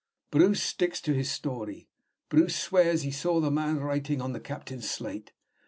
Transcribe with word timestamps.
Bruce 0.31 0.63
sticks 0.63 0.99
to 0.99 1.13
his 1.13 1.29
story; 1.29 1.87
Bruce 2.27 2.55
swears 2.55 3.03
he 3.03 3.11
saw 3.11 3.39
the 3.39 3.51
man 3.51 3.77
writing 3.77 4.19
on 4.19 4.33
the 4.33 4.39
captain's 4.39 4.89
slate. 4.89 5.31